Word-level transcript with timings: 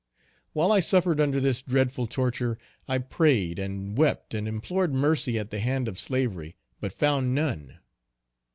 While 0.53 0.71
I 0.71 0.79
suffered 0.79 1.21
under 1.21 1.39
this 1.39 1.61
dreadful 1.61 2.07
torture, 2.07 2.57
I 2.87 2.97
prayed, 2.97 3.59
and 3.59 3.95
wept, 3.95 4.33
and 4.33 4.47
implored 4.47 4.95
mercy 4.95 5.37
at 5.37 5.51
the 5.51 5.59
hand 5.59 5.87
of 5.87 5.99
slavery, 5.99 6.55
but 6.79 6.91
found 6.91 7.35
none. 7.35 7.77